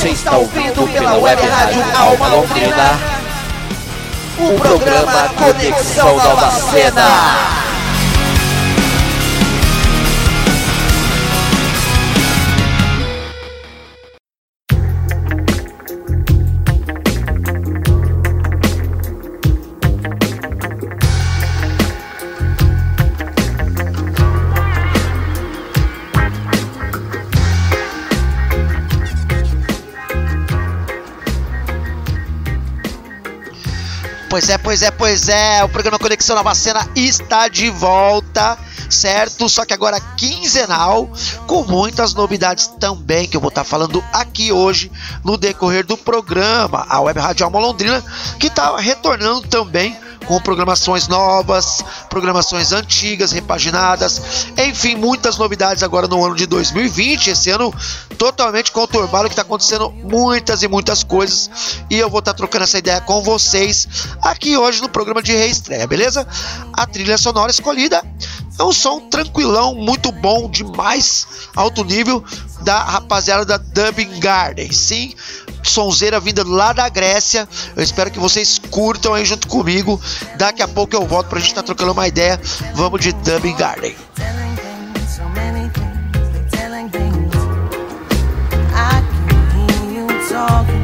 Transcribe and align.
Você 0.00 0.08
está 0.08 0.38
ouvindo 0.38 0.90
pela 0.94 1.18
web 1.18 1.46
rádio 1.46 1.84
Alma 1.94 2.28
Londrina 2.28 2.98
o 4.38 4.58
programa 4.58 5.28
Conexão 5.36 6.16
Nova 6.16 6.50
Cena. 6.52 7.59
Pois 34.40 34.48
é, 34.48 34.56
pois 34.56 34.82
é, 34.82 34.90
pois 34.90 35.28
é. 35.28 35.64
O 35.64 35.68
programa 35.68 35.98
Conexão 35.98 36.34
Nova 36.34 36.54
Cena 36.54 36.88
está 36.96 37.46
de 37.46 37.68
volta, 37.68 38.56
certo? 38.88 39.46
Só 39.50 39.66
que 39.66 39.74
agora 39.74 40.00
quinzenal, 40.16 41.10
com 41.46 41.62
muitas 41.64 42.14
novidades 42.14 42.66
também 42.80 43.28
que 43.28 43.36
eu 43.36 43.40
vou 43.40 43.50
estar 43.50 43.64
falando 43.64 44.02
aqui 44.10 44.50
hoje 44.50 44.90
no 45.22 45.36
decorrer 45.36 45.84
do 45.84 45.94
programa. 45.94 46.86
A 46.88 47.02
Web 47.02 47.20
Rádio 47.20 47.44
Alma 47.44 47.58
Londrina, 47.58 48.02
que 48.38 48.46
está 48.46 48.74
retornando 48.78 49.46
também 49.46 49.94
com 50.30 50.40
programações 50.40 51.08
novas, 51.08 51.84
programações 52.08 52.70
antigas, 52.70 53.32
repaginadas, 53.32 54.46
enfim, 54.56 54.94
muitas 54.94 55.36
novidades 55.36 55.82
agora 55.82 56.06
no 56.06 56.24
ano 56.24 56.36
de 56.36 56.46
2020, 56.46 57.30
esse 57.30 57.50
ano 57.50 57.74
totalmente 58.16 58.70
conturbado 58.70 59.24
que 59.24 59.32
está 59.32 59.42
acontecendo 59.42 59.90
muitas 59.90 60.62
e 60.62 60.68
muitas 60.68 61.02
coisas 61.02 61.50
e 61.90 61.98
eu 61.98 62.08
vou 62.08 62.20
estar 62.20 62.32
tá 62.32 62.36
trocando 62.36 62.62
essa 62.62 62.78
ideia 62.78 63.00
com 63.00 63.24
vocês 63.24 63.88
aqui 64.22 64.56
hoje 64.56 64.80
no 64.80 64.88
programa 64.88 65.20
de 65.20 65.32
reestreia, 65.32 65.84
beleza? 65.84 66.24
A 66.74 66.86
trilha 66.86 67.18
sonora 67.18 67.50
escolhida 67.50 68.00
é 68.56 68.62
um 68.62 68.72
som 68.72 69.00
tranquilão, 69.08 69.74
muito 69.74 70.12
bom, 70.12 70.48
de 70.48 70.62
mais 70.62 71.26
alto 71.56 71.82
nível 71.82 72.22
da 72.60 72.78
rapaziada 72.84 73.44
da 73.44 73.56
Dubbing 73.56 74.20
Garden. 74.20 74.70
Sim, 74.70 75.14
sonzeira 75.62 76.20
vinda 76.20 76.44
lá 76.46 76.72
da 76.72 76.88
Grécia. 76.88 77.48
Eu 77.74 77.82
espero 77.82 78.10
que 78.10 78.18
vocês 78.18 78.60
curtam 78.70 79.14
aí 79.14 79.24
junto 79.24 79.48
comigo. 79.48 80.00
Daqui 80.36 80.62
a 80.62 80.68
pouco 80.68 80.94
eu 80.94 81.06
volto 81.06 81.28
pra 81.28 81.38
gente 81.38 81.48
estar 81.48 81.62
tá 81.62 81.66
trocando 81.66 81.92
uma 81.92 82.08
ideia. 82.08 82.40
Vamos 82.74 83.00
de 83.00 83.12
Dubbing 83.12 83.56
Garden. 83.56 83.94
talking 90.40 90.79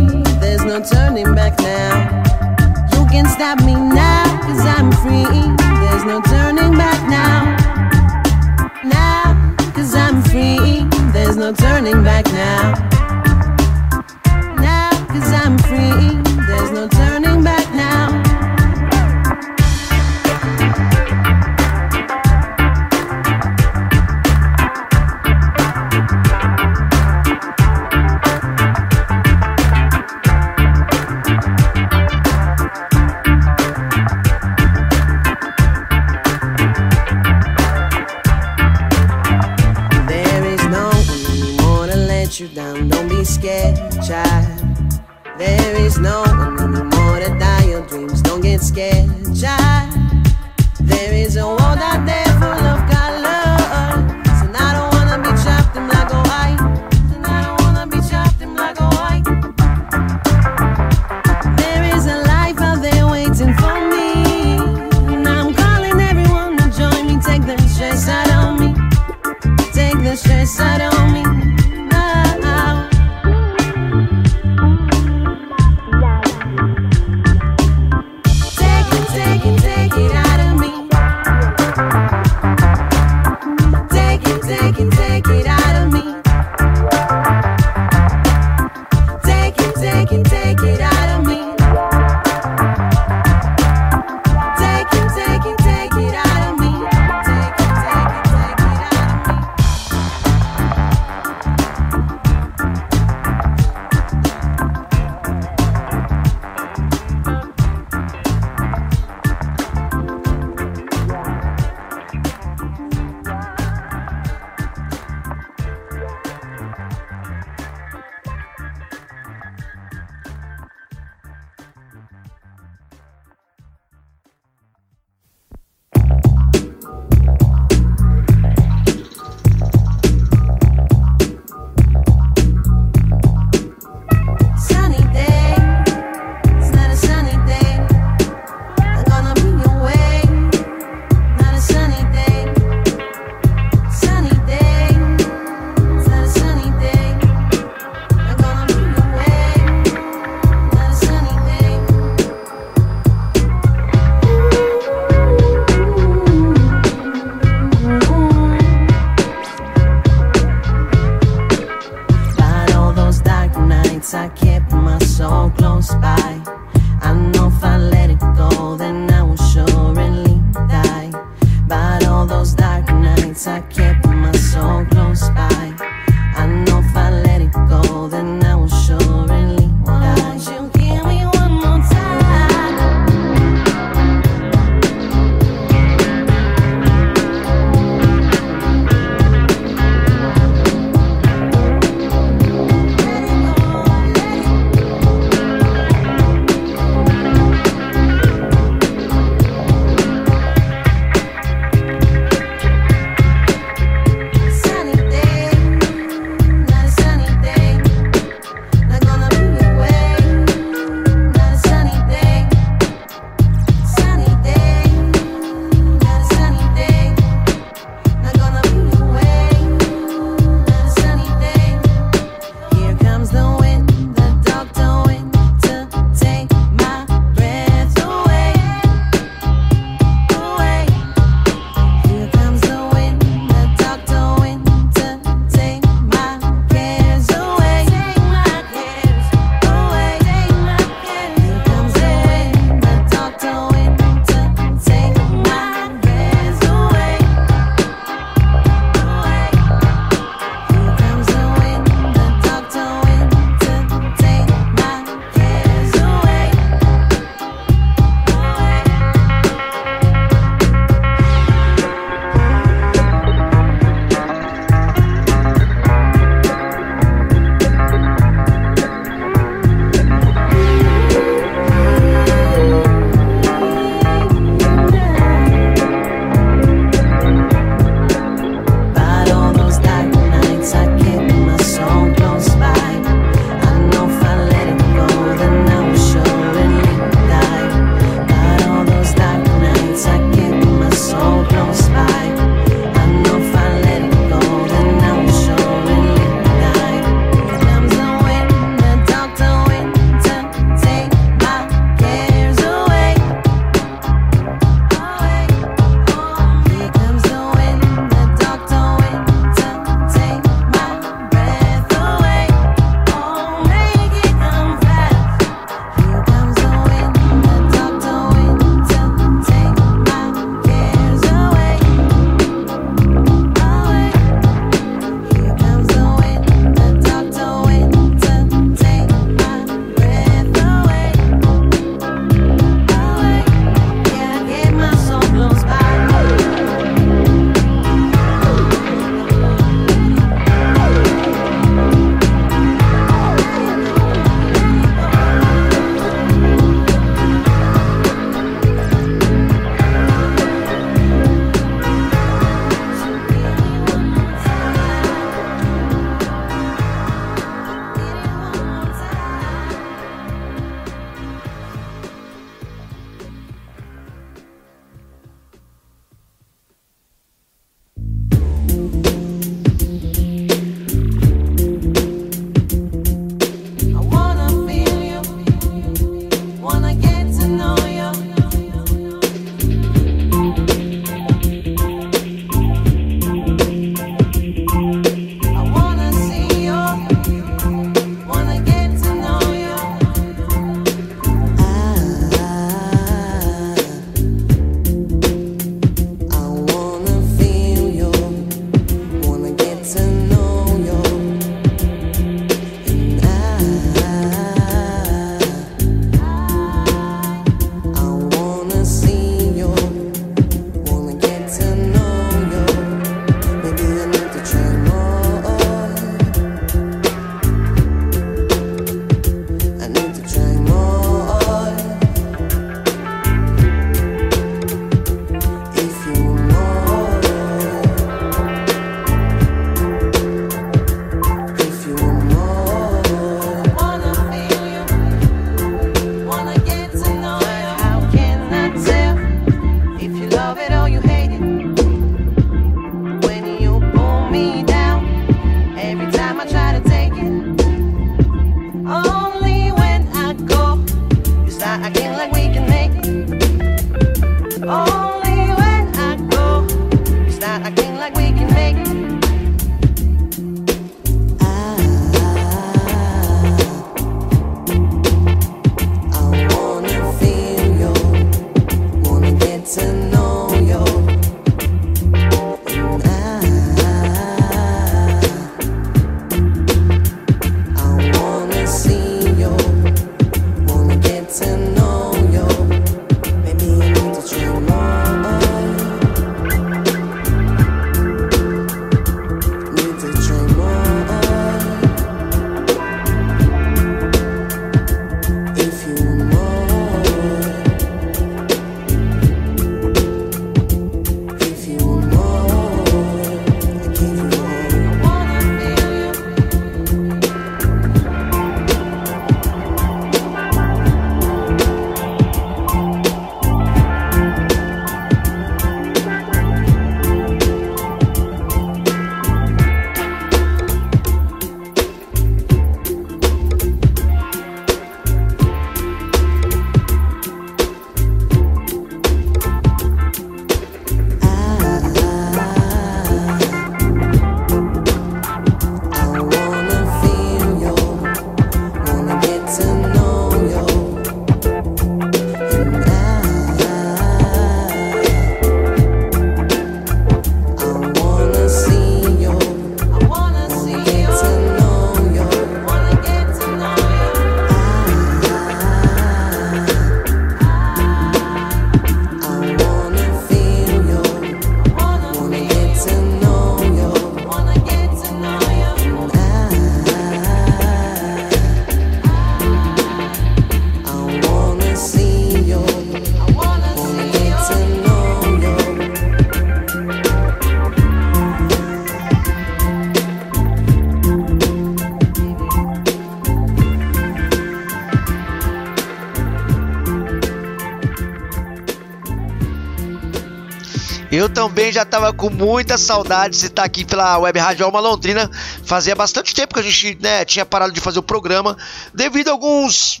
também 591.58 591.72
já 591.72 591.84
tava 591.84 592.12
com 592.12 592.30
muita 592.30 592.78
saudade 592.78 593.36
de 593.36 593.46
estar 593.46 593.64
aqui 593.64 593.84
pela 593.84 594.16
Web 594.18 594.38
Rádio 594.38 594.64
Alma 594.64 594.78
Londrina. 594.78 595.28
Fazia 595.64 595.92
bastante 595.92 596.32
tempo 596.32 596.54
que 596.54 596.60
a 596.60 596.62
gente 596.62 596.96
né, 597.02 597.24
tinha 597.24 597.44
parado 597.44 597.72
de 597.72 597.80
fazer 597.80 597.98
o 597.98 598.02
programa, 598.02 598.56
devido 598.94 599.26
a 599.26 599.32
alguns 599.32 600.00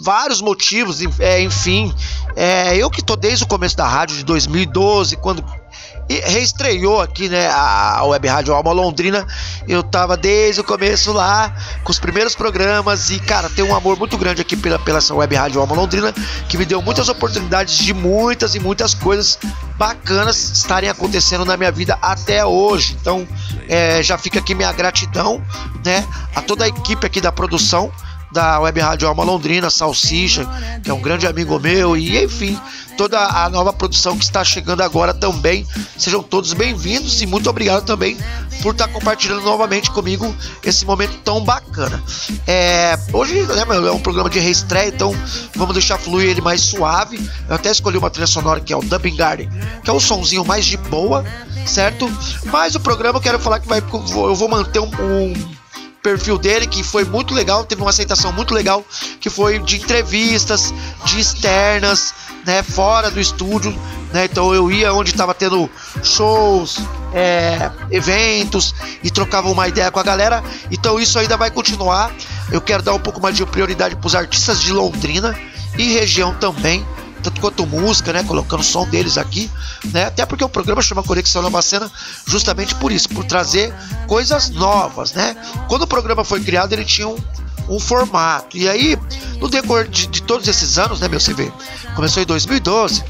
vários 0.00 0.42
motivos, 0.42 1.00
é, 1.18 1.40
enfim. 1.40 1.94
É, 2.36 2.76
eu 2.76 2.90
que 2.90 3.02
tô 3.02 3.16
desde 3.16 3.44
o 3.44 3.48
começo 3.48 3.74
da 3.74 3.88
rádio 3.88 4.18
de 4.18 4.24
2012, 4.24 5.16
quando 5.16 5.42
e 6.08 6.20
reestreou 6.20 7.00
aqui, 7.00 7.28
né, 7.28 7.48
a 7.50 8.02
Web 8.04 8.26
Rádio 8.28 8.54
Alma 8.54 8.72
Londrina. 8.72 9.26
Eu 9.66 9.82
tava 9.82 10.16
desde 10.16 10.60
o 10.60 10.64
começo 10.64 11.12
lá, 11.12 11.54
com 11.84 11.90
os 11.90 11.98
primeiros 11.98 12.34
programas, 12.34 13.10
e 13.10 13.20
cara, 13.20 13.50
tem 13.50 13.64
um 13.64 13.74
amor 13.74 13.98
muito 13.98 14.16
grande 14.16 14.40
aqui 14.40 14.56
pela, 14.56 14.78
pela 14.78 14.98
essa 14.98 15.14
Web 15.14 15.34
Rádio 15.34 15.60
Alma 15.60 15.74
Londrina, 15.74 16.14
que 16.48 16.56
me 16.56 16.64
deu 16.64 16.80
muitas 16.80 17.08
oportunidades 17.08 17.76
de 17.76 17.92
muitas 17.92 18.54
e 18.54 18.60
muitas 18.60 18.94
coisas 18.94 19.38
bacanas 19.76 20.50
estarem 20.50 20.88
acontecendo 20.88 21.44
na 21.44 21.56
minha 21.56 21.70
vida 21.70 21.98
até 22.00 22.44
hoje. 22.44 22.96
Então, 23.00 23.28
é, 23.68 24.02
já 24.02 24.16
fica 24.16 24.38
aqui 24.38 24.54
minha 24.54 24.72
gratidão, 24.72 25.42
né, 25.84 26.06
a 26.34 26.40
toda 26.40 26.64
a 26.64 26.68
equipe 26.68 27.06
aqui 27.06 27.20
da 27.20 27.30
produção 27.30 27.92
da 28.30 28.60
Web 28.60 28.80
Rádio 28.80 29.08
Alma 29.08 29.24
Londrina, 29.24 29.70
Salsicha, 29.70 30.46
que 30.82 30.90
é 30.90 30.94
um 30.94 31.00
grande 31.00 31.26
amigo 31.26 31.58
meu, 31.58 31.96
e 31.96 32.22
enfim, 32.22 32.58
toda 32.96 33.18
a 33.18 33.48
nova 33.48 33.72
produção 33.72 34.18
que 34.18 34.24
está 34.24 34.44
chegando 34.44 34.82
agora 34.82 35.14
também. 35.14 35.66
Sejam 35.96 36.22
todos 36.22 36.52
bem-vindos 36.52 37.22
e 37.22 37.26
muito 37.26 37.48
obrigado 37.48 37.84
também 37.84 38.16
por 38.62 38.72
estar 38.72 38.88
compartilhando 38.88 39.42
novamente 39.42 39.90
comigo 39.90 40.34
esse 40.64 40.84
momento 40.84 41.16
tão 41.18 41.42
bacana. 41.42 42.02
É, 42.46 42.98
hoje 43.12 43.42
né, 43.42 43.64
é 43.86 43.92
um 43.92 44.00
programa 44.00 44.28
de 44.28 44.38
reestreia, 44.38 44.88
então 44.88 45.14
vamos 45.54 45.74
deixar 45.74 45.96
fluir 45.96 46.28
ele 46.28 46.40
mais 46.40 46.60
suave. 46.60 47.18
Eu 47.48 47.54
até 47.54 47.70
escolhi 47.70 47.96
uma 47.96 48.10
trilha 48.10 48.26
sonora 48.26 48.60
que 48.60 48.72
é 48.72 48.76
o 48.76 48.82
Dumping 48.82 49.16
Garden, 49.16 49.48
que 49.82 49.90
é 49.90 49.92
um 49.92 50.00
sonzinho 50.00 50.44
mais 50.44 50.66
de 50.66 50.76
boa, 50.76 51.24
certo? 51.66 52.10
Mas 52.46 52.74
o 52.74 52.80
programa 52.80 53.18
eu 53.18 53.22
quero 53.22 53.38
falar 53.38 53.60
que 53.60 53.68
vai, 53.68 53.78
eu 53.80 54.34
vou 54.34 54.48
manter 54.48 54.80
um, 54.80 54.86
um 54.86 55.57
perfil 56.02 56.38
dele, 56.38 56.66
que 56.66 56.82
foi 56.82 57.04
muito 57.04 57.34
legal, 57.34 57.64
teve 57.64 57.80
uma 57.80 57.90
aceitação 57.90 58.32
muito 58.32 58.54
legal, 58.54 58.84
que 59.20 59.28
foi 59.28 59.58
de 59.58 59.76
entrevistas, 59.76 60.72
de 61.04 61.20
externas, 61.20 62.14
né, 62.46 62.62
fora 62.62 63.10
do 63.10 63.20
estúdio, 63.20 63.76
né, 64.12 64.24
então 64.24 64.54
eu 64.54 64.70
ia 64.70 64.92
onde 64.92 65.10
estava 65.10 65.34
tendo 65.34 65.68
shows, 66.02 66.78
é, 67.12 67.70
eventos 67.90 68.74
e 69.02 69.10
trocava 69.10 69.48
uma 69.50 69.66
ideia 69.68 69.90
com 69.90 70.00
a 70.00 70.04
galera, 70.04 70.42
então 70.70 70.98
isso 70.98 71.18
ainda 71.18 71.36
vai 71.36 71.50
continuar, 71.50 72.12
eu 72.50 72.60
quero 72.60 72.82
dar 72.82 72.94
um 72.94 73.00
pouco 73.00 73.20
mais 73.20 73.36
de 73.36 73.44
prioridade 73.44 73.96
para 73.96 74.06
os 74.06 74.14
artistas 74.14 74.60
de 74.60 74.72
Londrina 74.72 75.38
e 75.76 75.92
região 75.92 76.34
também, 76.34 76.86
tanto 77.22 77.40
quanto 77.40 77.66
música, 77.66 78.12
né? 78.12 78.22
Colocando 78.22 78.60
o 78.60 78.64
som 78.64 78.86
deles 78.88 79.18
aqui, 79.18 79.50
né? 79.86 80.06
Até 80.06 80.24
porque 80.24 80.44
o 80.44 80.48
programa 80.48 80.82
chama 80.82 81.02
Conexão 81.02 81.42
Cena 81.62 81.90
justamente 82.26 82.74
por 82.76 82.92
isso, 82.92 83.08
por 83.08 83.24
trazer 83.24 83.72
coisas 84.06 84.50
novas, 84.50 85.12
né? 85.12 85.36
Quando 85.68 85.82
o 85.82 85.86
programa 85.86 86.24
foi 86.24 86.40
criado, 86.40 86.72
ele 86.72 86.84
tinha 86.84 87.08
um, 87.08 87.16
um 87.68 87.78
formato. 87.78 88.56
E 88.56 88.68
aí, 88.68 88.98
no 89.40 89.48
decorrer 89.48 89.88
de, 89.88 90.06
de 90.06 90.22
todos 90.22 90.46
esses 90.48 90.78
anos, 90.78 91.00
né, 91.00 91.08
meu 91.08 91.20
CV? 91.20 91.52
Começou 91.94 92.22
em 92.22 92.26
2012, 92.26 93.04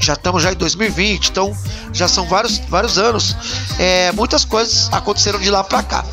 já 0.00 0.14
estamos 0.14 0.42
já 0.42 0.52
em 0.52 0.56
2020, 0.56 1.28
então 1.28 1.56
já 1.92 2.08
são 2.08 2.26
vários, 2.26 2.58
vários 2.58 2.98
anos. 2.98 3.36
É, 3.78 4.12
muitas 4.12 4.44
coisas 4.44 4.88
aconteceram 4.92 5.38
de 5.38 5.50
lá 5.50 5.62
para 5.62 5.82
cá. 5.82 6.04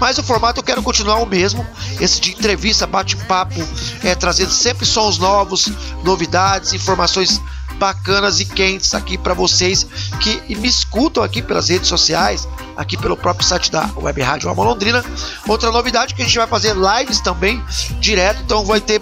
Mas 0.00 0.18
o 0.18 0.22
formato 0.22 0.60
eu 0.60 0.64
quero 0.64 0.82
continuar 0.82 1.16
o 1.16 1.26
mesmo, 1.26 1.66
esse 2.00 2.20
de 2.20 2.32
entrevista, 2.32 2.86
bate-papo, 2.86 3.60
é, 4.02 4.14
trazendo 4.14 4.50
sempre 4.50 4.86
sons 4.86 5.18
novos, 5.18 5.68
novidades, 6.04 6.72
informações 6.72 7.40
bacanas 7.78 8.40
e 8.40 8.44
quentes 8.44 8.92
aqui 8.94 9.16
para 9.16 9.34
vocês 9.34 9.86
que 10.20 10.56
me 10.56 10.68
escutam 10.68 11.22
aqui 11.22 11.40
pelas 11.40 11.68
redes 11.68 11.88
sociais, 11.88 12.48
aqui 12.76 12.96
pelo 12.96 13.16
próprio 13.16 13.46
site 13.46 13.70
da 13.70 13.88
Web 13.96 14.20
Rádio 14.20 14.48
Alma 14.48 14.64
Londrina. 14.64 15.04
Outra 15.46 15.70
novidade 15.70 16.14
que 16.14 16.22
a 16.22 16.24
gente 16.24 16.36
vai 16.36 16.46
fazer 16.46 16.74
lives 16.74 17.20
também 17.20 17.62
direto, 18.00 18.42
então 18.42 18.64
vai 18.64 18.80
ter 18.80 19.00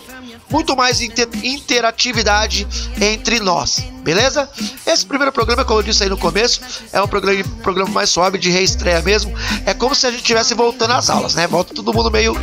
muito 0.50 0.76
mais 0.76 1.00
inter 1.00 1.28
interatividade 1.42 2.66
entre 3.00 3.40
nós, 3.40 3.82
beleza? 4.02 4.48
Esse 4.86 5.04
primeiro 5.04 5.32
programa, 5.32 5.64
como 5.64 5.80
eu 5.80 5.82
disse 5.82 6.02
aí 6.02 6.08
no 6.08 6.16
começo, 6.16 6.60
é 6.92 7.00
um 7.00 7.08
programa, 7.08 7.42
programa 7.62 7.90
mais 7.90 8.10
suave 8.10 8.38
de 8.38 8.50
reestreia 8.50 9.02
mesmo. 9.02 9.32
É 9.64 9.74
como 9.74 9.94
se 9.94 10.06
a 10.06 10.10
gente 10.10 10.20
estivesse 10.20 10.54
voltando 10.54 10.92
às 10.92 11.10
aulas, 11.10 11.34
né? 11.34 11.46
Volta 11.46 11.74
todo 11.74 11.92
mundo 11.92 12.10
meio, 12.10 12.36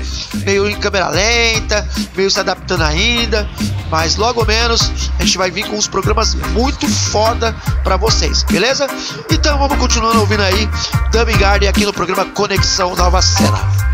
meio 0.46 0.70
em 0.70 0.78
câmera 0.80 1.10
lenta, 1.10 1.88
meio 2.16 2.30
se 2.30 2.40
adaptando 2.40 2.84
ainda, 2.84 3.50
mas 3.90 4.16
logo 4.16 4.46
menos 4.46 4.92
a 5.20 5.24
gente 5.24 5.38
vai 5.38 5.52
vir 5.52 5.68
com 5.68 5.78
uns 5.78 5.88
programas 5.88 6.34
muito 6.34 6.88
foda 6.88 7.56
para 7.84 7.98
vocês, 7.98 8.44
beleza? 8.44 8.88
Então 9.32 9.58
vamos 9.58 9.78
continuando 9.78 10.20
ouvindo 10.20 10.42
aí 10.42 10.68
Dummy 11.12 11.34
Garden 11.38 11.70
aqui 11.70 11.86
no 11.86 11.94
programa 11.94 12.26
Conexão 12.26 12.96
Nova 12.96 13.22
Cena. 13.22 13.93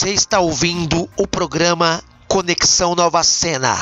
Você 0.00 0.14
está 0.14 0.40
ouvindo 0.40 1.10
o 1.14 1.26
programa 1.26 2.02
Conexão 2.26 2.94
Nova 2.94 3.22
Cena. 3.22 3.76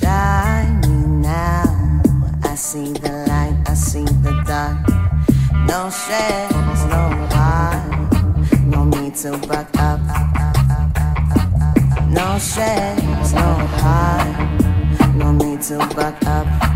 Try 0.00 0.66
me 0.82 1.06
now. 1.22 2.02
I 2.42 2.54
see 2.54 2.92
the 2.92 3.24
light, 3.28 3.56
I 3.66 3.74
see 3.74 4.04
the 4.04 4.42
dark. 4.46 4.86
No 5.66 5.90
shares, 5.90 6.84
no 6.86 7.02
why. 7.30 8.08
No 8.64 8.84
need 8.84 9.14
to 9.16 9.38
back 9.48 9.68
up. 9.78 10.00
No 12.08 12.38
shares, 12.38 13.32
no 13.32 13.54
high. 13.82 15.14
No 15.14 15.32
need 15.32 15.62
to 15.62 15.78
back 15.94 16.24
up. 16.26 16.75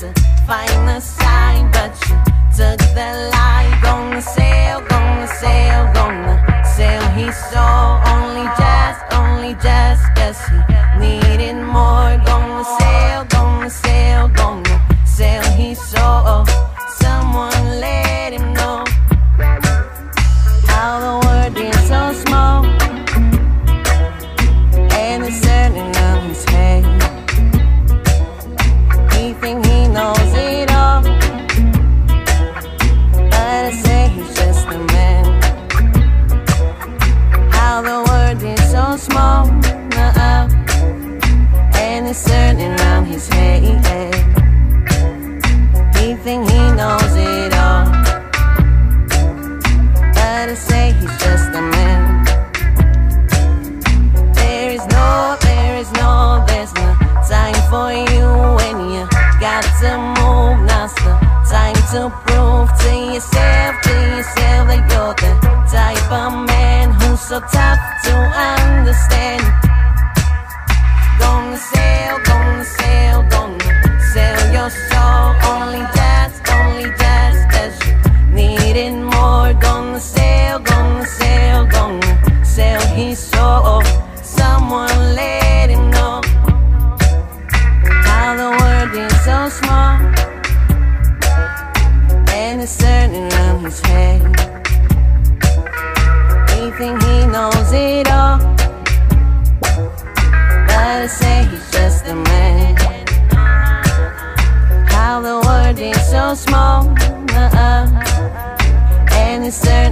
to 0.00 0.10
find 0.46 0.88
the 0.88 0.98
sign, 0.98 1.70
but 1.72 1.92
you 2.08 2.16
took 2.56 2.78
the 2.94 3.30
lie. 3.32 3.78
Gonna 3.82 4.22
say. 4.22 4.49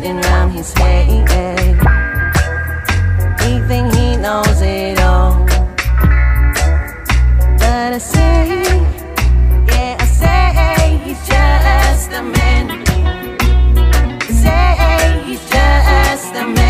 Turning 0.08 0.24
around 0.24 0.50
his 0.50 0.72
head. 0.74 1.06
He 3.40 3.60
think 3.66 3.94
he 3.94 4.16
knows 4.16 4.60
it 4.62 5.00
all. 5.00 5.44
But 7.58 7.92
I 7.94 7.98
say, 7.98 8.48
yeah, 9.66 9.96
I 10.00 10.06
say 10.06 10.98
he's 11.04 11.26
just 11.26 12.12
a 12.12 12.22
man. 12.22 12.70
I 14.20 14.32
say 14.42 15.22
he's 15.26 15.50
just 15.50 16.34
a 16.34 16.46
man. 16.46 16.67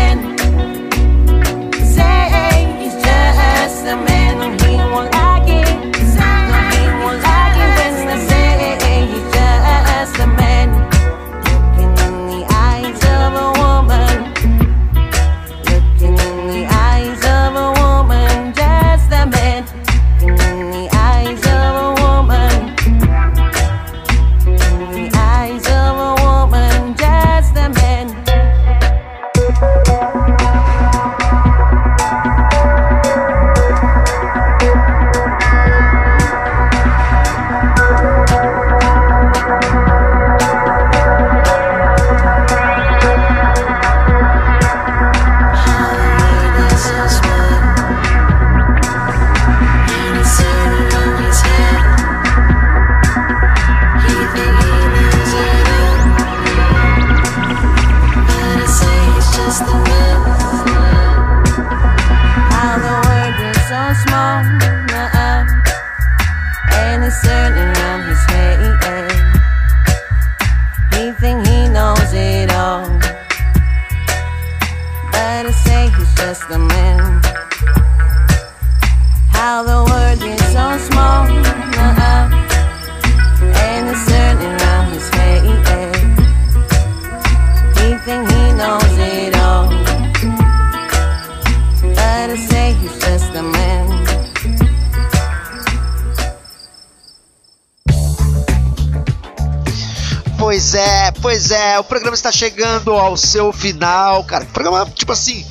Pois 100.49 100.73
é, 100.73 101.11
pois 101.21 101.51
é, 101.51 101.77
o 101.77 101.83
programa 101.83 102.15
está 102.15 102.31
chegando 102.31 102.93
ao 102.93 103.15
seu 103.15 103.53
final, 103.53 104.23
cara. 104.23 104.45
Programa, 104.45 104.83
tipo 104.95 105.11
assim, 105.11 105.45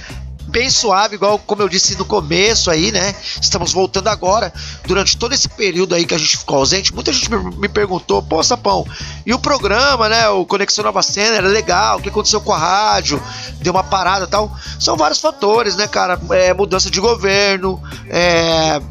bem 0.49 0.69
suave, 0.69 1.15
igual 1.15 1.39
como 1.39 1.63
eu 1.63 1.69
disse 1.69 1.97
no 1.97 2.05
começo 2.05 2.69
aí, 2.69 2.91
né? 2.91 3.15
Estamos 3.41 3.73
voltando 3.73 4.09
agora. 4.09 4.53
Durante 4.89 5.17
todo 5.17 5.33
esse 5.33 5.49
período 5.51 5.95
aí 5.95 6.05
que 6.05 6.15
a 6.15 6.19
gente 6.19 6.39
ficou 6.39 6.59
ausente, 6.59 6.93
muita 6.93 7.13
gente 7.13 7.31
me, 7.31 7.69
perguntou, 7.69 8.21
pô, 8.25 8.43
Sapão, 8.43 8.85
e 9.25 9.33
o 9.33 9.39
programa, 9.39 10.09
né? 10.09 10.29
O 10.31 10.45
Conexão 10.45 10.83
Nova 10.83 11.01
Cena 11.01 11.37
era 11.37 11.47
legal, 11.47 11.99
o 11.99 12.03
que 12.03 12.09
aconteceu 12.09 12.41
com 12.41 12.53
a 12.53 12.59
rádio? 12.59 13.23
Deu 13.61 13.73
uma 13.73 13.85
parada 13.85 14.27
tal. 14.27 14.53
São 14.81 14.97
vários 14.97 15.21
fatores, 15.21 15.77
né, 15.77 15.87
cara? 15.87 16.21
É, 16.33 16.53
mudança 16.53 16.91
de 16.91 16.99
governo, 16.99 17.81
é. 18.09 18.83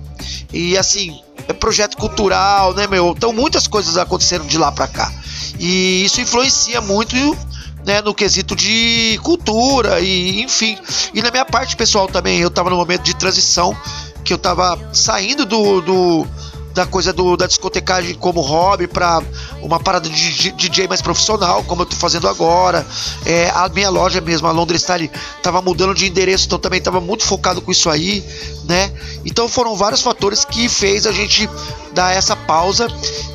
E 0.54 0.78
assim, 0.78 1.20
é 1.50 1.52
projeto 1.52 1.98
cultural, 1.98 2.74
né, 2.74 2.88
meu? 2.88 3.14
Então 3.16 3.34
muitas 3.34 3.68
coisas 3.68 3.98
aconteceram 3.98 4.46
de 4.48 4.58
lá 4.58 4.72
pra 4.72 4.88
cá. 4.88 5.12
E 5.60 6.04
isso 6.06 6.22
influencia 6.22 6.82
muito 6.82 7.16
né, 7.86 8.02
no 8.02 8.14
quesito 8.14 8.56
de 8.56 9.20
cultura 9.24 10.00
e 10.02 10.42
enfim. 10.42 10.78
E 11.14 11.22
na 11.22 11.32
minha 11.32 11.46
parte 11.46 11.76
pessoal 11.76 12.08
também, 12.08 12.40
eu 12.40 12.50
tava 12.50 12.70
no 12.70 12.76
momento 12.76 13.04
de 13.04 13.16
transição 13.16 13.76
que 14.24 14.34
eu 14.34 14.38
tava 14.38 14.78
saindo 14.92 15.46
do, 15.46 15.82
do 15.82 16.28
da 16.78 16.86
coisa 16.86 17.12
do, 17.12 17.36
da 17.36 17.48
discotecagem 17.48 18.14
como 18.14 18.40
hobby 18.40 18.88
para 18.88 19.24
uma 19.64 19.80
parada 19.80 20.08
de, 20.08 20.34
de 20.34 20.52
DJ 20.52 20.88
mais 20.88 21.02
profissional, 21.02 21.64
como 21.64 21.82
eu 21.82 21.86
tô 21.88 21.96
fazendo 21.96 22.28
agora. 22.28 22.86
É, 23.26 23.50
a 23.50 23.68
minha 23.68 23.90
loja 23.90 24.22
mesmo, 24.22 24.48
a 24.48 24.52
Londres 24.52 24.84
Style, 24.84 25.10
tava 25.42 25.60
mudando 25.60 25.96
de 25.96 26.06
endereço, 26.06 26.46
então 26.46 26.60
também 26.60 26.80
tava 26.80 27.02
muito 27.02 27.24
focado 27.24 27.62
com 27.62 27.72
isso 27.72 27.90
aí, 27.90 28.24
né? 28.66 28.92
Então 29.26 29.50
foram 29.50 29.76
vários 29.76 30.02
fatores 30.04 30.46
que 30.46 30.70
fez 30.70 31.08
a 31.08 31.12
gente 31.12 31.50
dar 31.98 32.16
essa 32.16 32.36
pausa 32.36 32.88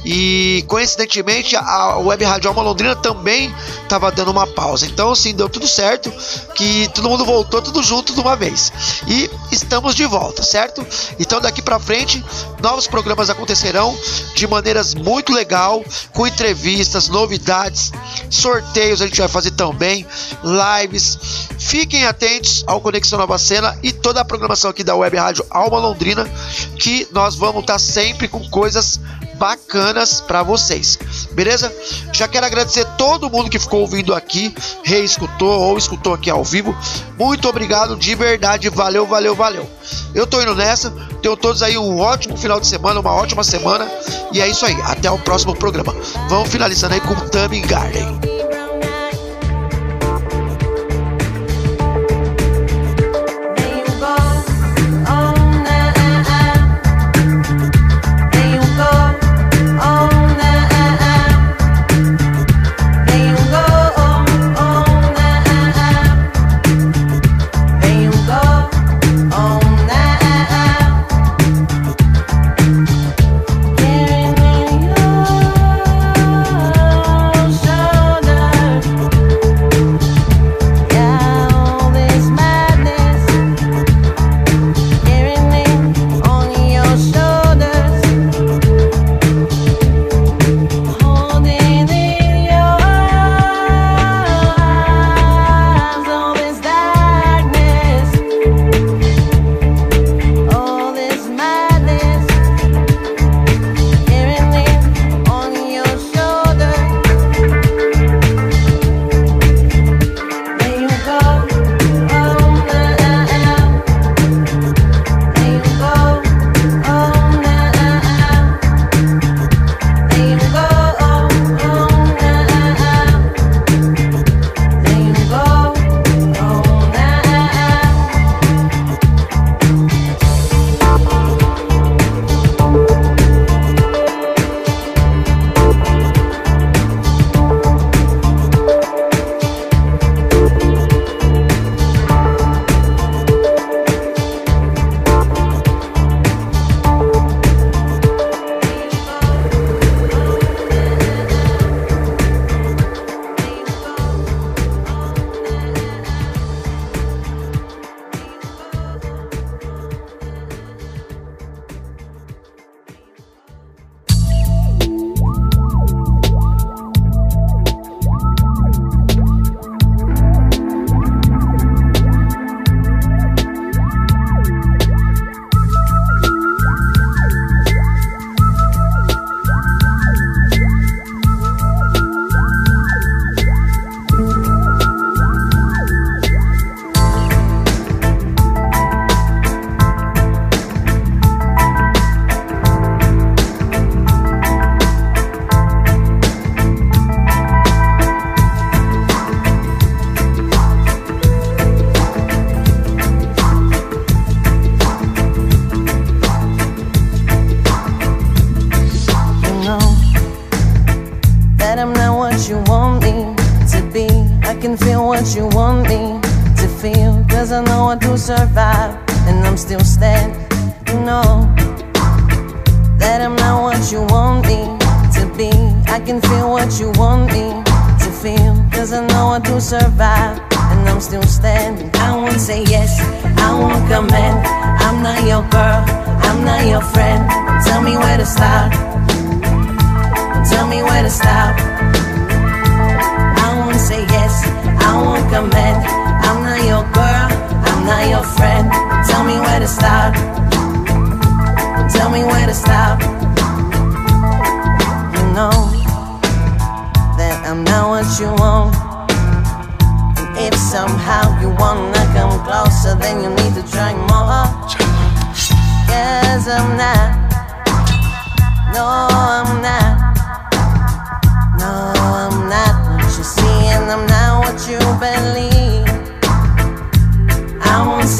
e 0.05 0.65
coincidentemente 0.69 1.57
a 1.57 1.97
Web 1.99 2.25
Rádio 2.25 2.49
Alma 2.49 2.63
Londrina 2.63 2.95
também 2.95 3.53
tava 3.89 4.13
dando 4.13 4.31
uma 4.31 4.47
pausa. 4.47 4.87
Então 4.87 5.11
assim, 5.11 5.35
deu 5.35 5.49
tudo 5.49 5.67
certo, 5.67 6.13
que 6.55 6.89
todo 6.95 7.09
mundo 7.09 7.25
voltou 7.25 7.61
tudo 7.61 7.83
junto 7.83 8.15
de 8.15 8.21
uma 8.21 8.37
vez. 8.37 8.73
E 9.09 9.29
estamos 9.51 9.97
de 9.97 10.07
volta, 10.07 10.45
certo? 10.45 10.87
Então 11.19 11.41
daqui 11.41 11.61
para 11.61 11.81
frente, 11.81 12.25
novos 12.63 12.87
programas 12.87 13.29
acontecerão 13.31 13.99
de 14.37 14.47
maneiras 14.47 14.95
muito 14.95 15.33
legal, 15.33 15.85
com 16.13 16.25
entrevistas, 16.25 17.09
novidades, 17.09 17.91
sorteios 18.31 19.03
a 19.03 19.07
gente 19.07 19.19
vai 19.19 19.29
fazer 19.29 19.51
também, 19.51 20.07
lives. 20.45 21.19
Fiquem 21.59 22.05
atentos 22.07 22.63
ao 22.67 22.81
Conexão 22.81 23.19
Nova 23.19 23.39
Cena 23.39 23.77
e 23.83 23.93
toda 23.93 24.21
a 24.21 24.25
programação 24.25 24.71
aqui 24.71 24.85
da 24.85 24.95
Web 24.95 25.17
Rádio 25.17 25.47
Alma 25.51 25.79
Londrina, 25.79 26.31
que 26.79 27.09
nós 27.11 27.35
vamos 27.35 27.63
estar 27.63 27.81
sempre 27.81 28.29
com 28.29 28.52
coisas 28.53 29.01
bacanas 29.37 30.21
para 30.21 30.45
vocês. 30.45 30.97
Beleza? 31.33 31.75
Já 32.13 32.29
quero 32.29 32.47
agradecer 32.47 32.85
todo 32.97 33.29
mundo 33.29 33.51
que 33.51 33.59
ficou 33.59 33.81
ouvindo 33.81 34.15
aqui, 34.15 34.55
reescutou 34.85 35.61
ou 35.61 35.77
escutou 35.77 36.15
aqui 36.15 36.31
ao 36.31 36.45
vivo. 36.45 36.77
Muito 37.19 37.49
obrigado 37.49 37.97
de 37.97 38.15
verdade, 38.15 38.69
valeu, 38.69 39.05
valeu, 39.05 39.35
valeu. 39.35 39.69
Eu 40.15 40.27
tô 40.27 40.41
indo 40.41 40.55
nessa. 40.55 40.91
Tenham 41.21 41.37
todos 41.37 41.63
aí 41.63 41.77
um 41.77 41.99
ótimo 41.99 42.37
final 42.37 42.61
de 42.61 42.67
semana, 42.67 43.01
uma 43.01 43.15
ótima 43.15 43.43
semana. 43.43 43.91
E 44.33 44.41
é 44.41 44.47
isso 44.47 44.65
aí. 44.65 44.77
Até 44.83 45.11
o 45.11 45.19
próximo 45.19 45.57
programa. 45.57 45.95
Vamos 46.29 46.51
finalizando 46.51 46.95
aí 46.95 47.01
com 47.01 47.15
Tammy 47.15 47.61
Garden. 47.63 48.42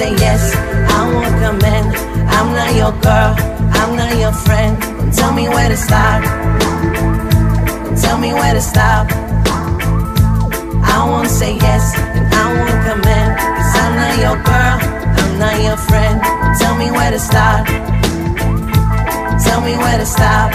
say 0.03 0.13
yes, 0.27 0.43
I 0.99 1.01
won't 1.15 1.35
come 1.43 1.61
in. 1.75 1.85
I'm 2.37 2.49
not 2.59 2.71
your 2.81 2.93
girl, 3.07 3.33
I'm 3.79 3.91
not 4.01 4.13
your 4.25 4.35
friend. 4.45 4.73
Don't 4.99 5.15
tell 5.15 5.33
me 5.33 5.49
where 5.49 5.69
to 5.69 5.77
start. 5.77 6.23
Don't 7.85 7.99
tell 8.05 8.19
me 8.19 8.31
where 8.35 8.55
to 8.59 8.61
stop. 8.61 9.07
I 10.95 10.99
won't 11.11 11.31
say 11.41 11.53
yes, 11.55 11.85
and 12.17 12.27
I 12.43 12.45
won't 12.57 12.79
come 12.87 13.05
in. 13.19 13.29
Cause 13.57 13.75
I'm 13.83 13.95
not 14.03 14.15
your 14.25 14.39
girl, 14.51 14.77
I'm 15.21 15.33
not 15.45 15.57
your 15.67 15.79
friend. 15.89 16.17
Don't 16.21 16.57
tell 16.63 16.77
me 16.83 16.89
where 16.91 17.13
to 17.17 17.21
start. 17.31 17.65
Don't 19.27 19.41
tell 19.47 19.61
me 19.69 19.75
where 19.83 19.99
to 20.03 20.07
stop. 20.17 20.49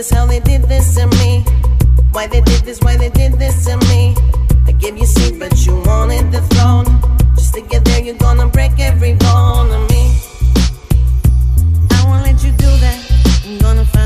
this, 0.00 0.10
how 0.10 0.24
they 0.24 0.40
did 0.40 0.62
this 0.62 0.94
to 0.94 1.06
me. 1.18 1.44
Why 2.12 2.26
they 2.26 2.40
did 2.40 2.62
this, 2.64 2.80
why 2.80 2.96
they 2.96 3.10
did 3.10 3.34
this 3.34 3.66
to 3.66 3.76
me. 3.88 4.16
I 4.66 4.72
gave 4.72 4.96
you 4.96 5.04
seat, 5.04 5.38
but 5.38 5.54
you 5.66 5.74
wanted 5.84 6.32
the 6.32 6.40
throne. 6.52 6.86
Just 7.34 7.52
to 7.54 7.60
get 7.60 7.84
there, 7.84 8.02
you're 8.02 8.22
gonna 8.26 8.46
break 8.46 8.72
every 8.78 9.14
bone 9.14 9.70
of 9.78 9.82
me. 9.90 10.04
I 11.96 11.98
won't 12.06 12.24
let 12.24 12.42
you 12.42 12.52
do 12.52 12.70
that. 12.84 12.98
I'm 13.44 13.58
gonna 13.58 13.84
find 13.84 13.99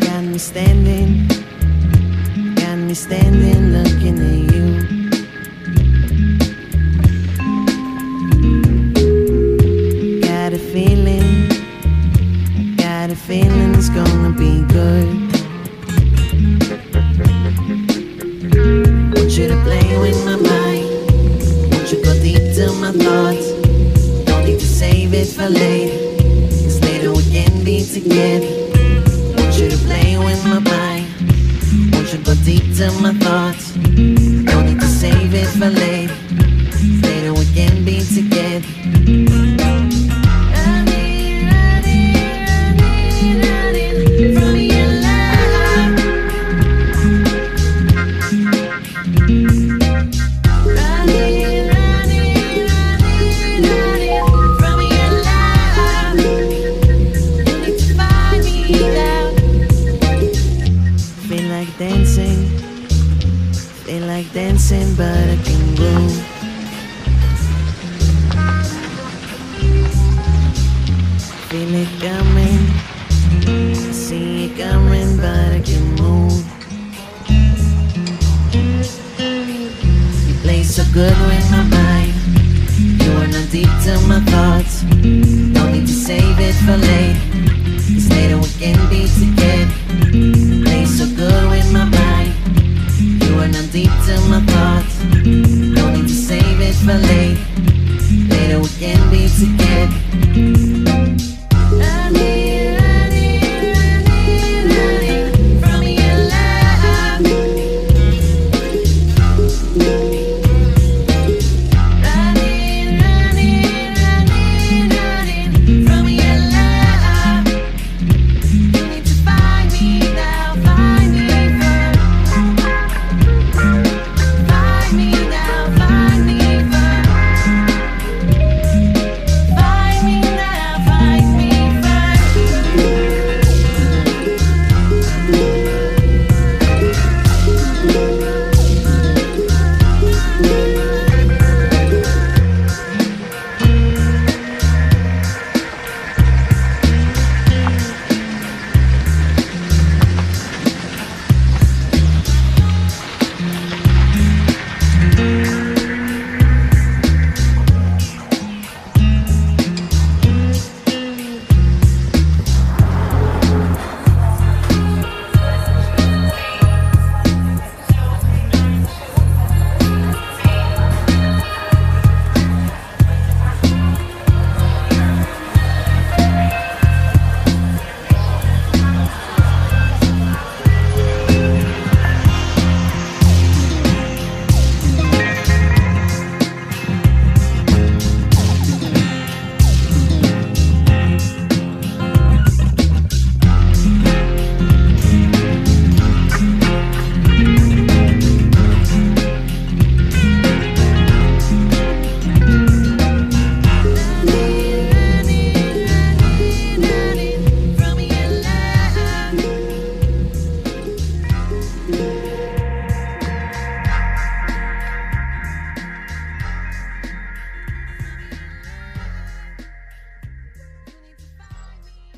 Got 0.00 0.22
me 0.24 0.38
standing, 0.38 1.26
got 2.54 2.78
me 2.78 2.94
standing 2.94 3.72
looking 3.72 4.18
at 4.20 4.52
you. 4.54 4.66
Got 10.20 10.52
a 10.52 10.58
feeling, 10.58 11.48
got 12.76 13.10
a 13.10 13.16
feeling 13.16 13.74
it's 13.74 13.88
gonna 13.88 14.30
be. 14.30 14.51